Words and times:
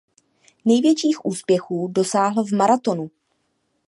Největších 0.65 1.25
úspěchů 1.25 1.87
dosáhl 1.87 2.43
v 2.45 2.51
maratonu. 2.53 3.11